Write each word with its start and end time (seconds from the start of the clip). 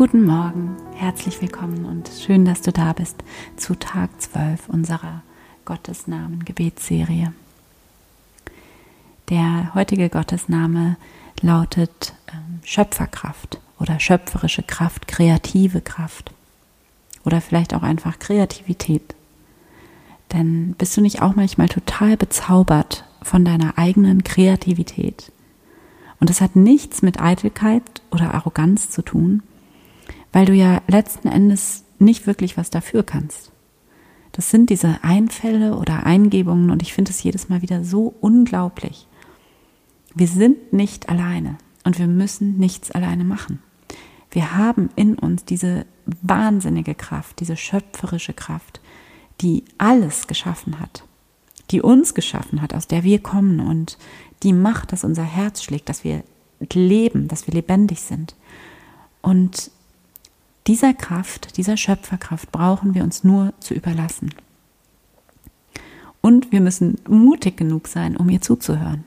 Guten 0.00 0.24
Morgen, 0.24 0.78
herzlich 0.94 1.42
willkommen 1.42 1.84
und 1.84 2.08
schön, 2.08 2.46
dass 2.46 2.62
du 2.62 2.72
da 2.72 2.94
bist 2.94 3.16
zu 3.58 3.78
Tag 3.78 4.08
12 4.18 4.70
unserer 4.70 5.22
Gottesnamen 5.66 6.42
Gebetsserie. 6.46 7.34
Der 9.28 9.74
heutige 9.74 10.08
Gottesname 10.08 10.96
lautet 11.42 12.14
ähm, 12.32 12.60
Schöpferkraft 12.64 13.60
oder 13.78 14.00
schöpferische 14.00 14.62
Kraft, 14.62 15.06
kreative 15.06 15.82
Kraft 15.82 16.32
oder 17.26 17.42
vielleicht 17.42 17.74
auch 17.74 17.82
einfach 17.82 18.18
Kreativität. 18.18 19.14
Denn 20.32 20.76
bist 20.78 20.96
du 20.96 21.02
nicht 21.02 21.20
auch 21.20 21.36
manchmal 21.36 21.68
total 21.68 22.16
bezaubert 22.16 23.04
von 23.20 23.44
deiner 23.44 23.76
eigenen 23.76 24.24
Kreativität? 24.24 25.30
Und 26.20 26.30
das 26.30 26.40
hat 26.40 26.56
nichts 26.56 27.02
mit 27.02 27.20
Eitelkeit 27.20 27.82
oder 28.10 28.32
Arroganz 28.32 28.88
zu 28.88 29.02
tun, 29.02 29.42
weil 30.32 30.46
du 30.46 30.54
ja 30.54 30.82
letzten 30.86 31.28
Endes 31.28 31.84
nicht 31.98 32.26
wirklich 32.26 32.56
was 32.56 32.70
dafür 32.70 33.02
kannst. 33.02 33.52
Das 34.32 34.50
sind 34.50 34.70
diese 34.70 35.02
Einfälle 35.02 35.76
oder 35.76 36.06
Eingebungen 36.06 36.70
und 36.70 36.82
ich 36.82 36.94
finde 36.94 37.10
es 37.10 37.22
jedes 37.22 37.48
Mal 37.48 37.62
wieder 37.62 37.84
so 37.84 38.14
unglaublich. 38.20 39.06
Wir 40.14 40.28
sind 40.28 40.72
nicht 40.72 41.08
alleine 41.08 41.58
und 41.84 41.98
wir 41.98 42.06
müssen 42.06 42.58
nichts 42.58 42.90
alleine 42.90 43.24
machen. 43.24 43.62
Wir 44.30 44.56
haben 44.56 44.90
in 44.94 45.18
uns 45.18 45.44
diese 45.44 45.86
wahnsinnige 46.22 46.94
Kraft, 46.94 47.40
diese 47.40 47.56
schöpferische 47.56 48.32
Kraft, 48.32 48.80
die 49.40 49.64
alles 49.78 50.26
geschaffen 50.26 50.78
hat, 50.78 51.04
die 51.70 51.82
uns 51.82 52.14
geschaffen 52.14 52.62
hat, 52.62 52.74
aus 52.74 52.86
der 52.86 53.02
wir 53.02 53.20
kommen 53.20 53.60
und 53.60 53.98
die 54.42 54.52
macht, 54.52 54.92
dass 54.92 55.04
unser 55.04 55.24
Herz 55.24 55.62
schlägt, 55.62 55.88
dass 55.88 56.04
wir 56.04 56.22
leben, 56.72 57.28
dass 57.28 57.46
wir 57.46 57.54
lebendig 57.54 58.00
sind. 58.00 58.36
Und 59.22 59.70
dieser 60.70 60.94
Kraft, 60.94 61.56
dieser 61.56 61.76
Schöpferkraft 61.76 62.52
brauchen 62.52 62.94
wir 62.94 63.02
uns 63.02 63.24
nur 63.24 63.52
zu 63.58 63.74
überlassen. 63.74 64.32
Und 66.20 66.52
wir 66.52 66.60
müssen 66.60 67.00
mutig 67.08 67.56
genug 67.56 67.88
sein, 67.88 68.16
um 68.16 68.28
ihr 68.28 68.40
zuzuhören. 68.40 69.02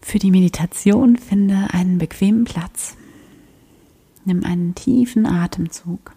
Für 0.00 0.20
die 0.20 0.30
Meditation 0.30 1.16
finde 1.16 1.66
einen 1.72 1.98
bequemen 1.98 2.44
Platz. 2.44 2.96
Nimm 4.24 4.44
einen 4.44 4.76
tiefen 4.76 5.26
Atemzug 5.26 6.12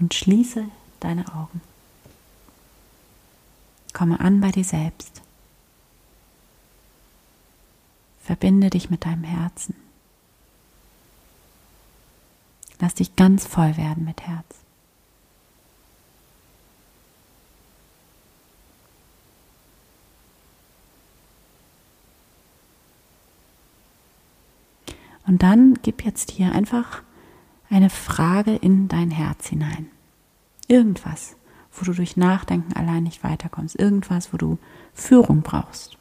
und 0.00 0.14
schließe 0.14 0.64
deine 1.00 1.28
Augen. 1.34 1.60
Komme 3.92 4.20
an 4.20 4.40
bei 4.40 4.52
dir 4.52 4.64
selbst. 4.64 5.20
Verbinde 8.22 8.70
dich 8.70 8.88
mit 8.88 9.04
deinem 9.04 9.24
Herzen. 9.24 9.74
Lass 12.80 12.94
dich 12.94 13.16
ganz 13.16 13.46
voll 13.46 13.76
werden 13.76 14.04
mit 14.04 14.22
Herz. 14.22 14.44
Und 25.28 25.42
dann 25.42 25.78
gib 25.82 26.04
jetzt 26.04 26.30
hier 26.30 26.52
einfach 26.52 27.02
eine 27.68 27.90
Frage 27.90 28.56
in 28.56 28.88
dein 28.88 29.10
Herz 29.10 29.48
hinein. 29.48 29.90
Irgendwas, 30.68 31.36
wo 31.70 31.84
du 31.84 31.92
durch 31.92 32.16
Nachdenken 32.16 32.72
allein 32.72 33.02
nicht 33.02 33.22
weiterkommst. 33.22 33.78
Irgendwas, 33.78 34.32
wo 34.32 34.38
du 34.38 34.58
Führung 34.94 35.42
brauchst. 35.42 35.98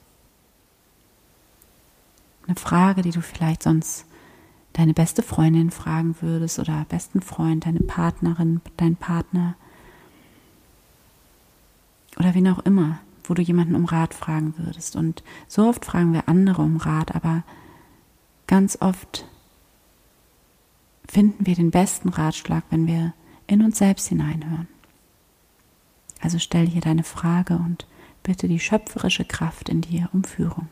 Eine 2.46 2.56
Frage, 2.56 3.02
die 3.02 3.12
du 3.12 3.22
vielleicht 3.22 3.64
sonst 3.64 4.06
deine 4.78 4.94
beste 4.94 5.24
Freundin 5.24 5.72
fragen 5.72 6.16
würdest 6.22 6.60
oder 6.60 6.86
besten 6.88 7.22
Freund, 7.22 7.66
deine 7.66 7.80
Partnerin, 7.80 8.62
dein 8.78 8.96
Partner 8.96 9.56
oder 12.18 12.36
wen 12.36 12.48
auch 12.48 12.60
immer, 12.60 13.00
wo 13.24 13.34
du 13.34 13.42
jemanden 13.42 13.76
um 13.76 13.86
Rat 13.86 14.14
fragen 14.14 14.54
würdest. 14.58 14.96
Und 14.96 15.24
so 15.48 15.68
oft 15.68 15.84
fragen 15.84 16.14
wir 16.14 16.30
andere 16.30 16.62
um 16.62 16.78
Rat, 16.78 17.16
aber 17.16 17.44
ganz 18.46 18.78
oft 18.80 19.26
finden 21.10 21.48
wir 21.48 21.56
den 21.56 21.72
besten 21.72 22.10
Ratschlag, 22.10 22.64
wenn 22.70 22.86
wir 22.86 23.14
in 23.48 23.64
uns 23.64 23.80
selbst 23.80 24.08
hineinhören. 24.08 24.68
Also 26.22 26.38
stell 26.38 26.68
hier 26.68 26.82
deine 26.82 27.04
Frage 27.04 27.56
und 27.56 27.88
bitte 28.22 28.48
die 28.48 28.60
schöpferische 28.60 29.26
Kraft 29.26 29.70
in 29.70 29.82
dir 29.82 30.10
um 30.14 30.24
Führung. 30.24 30.68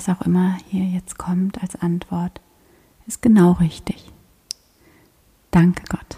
Was 0.00 0.08
auch 0.08 0.24
immer 0.24 0.56
hier 0.70 0.84
jetzt 0.84 1.18
kommt 1.18 1.62
als 1.62 1.76
Antwort, 1.76 2.40
ist 3.06 3.20
genau 3.20 3.52
richtig. 3.52 4.10
Danke 5.50 5.82
Gott. 5.90 6.09